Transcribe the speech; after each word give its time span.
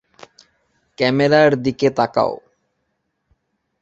ক্যামেরার 0.97 1.51
দিকে 1.63 1.87
তাকাও। 1.97 2.33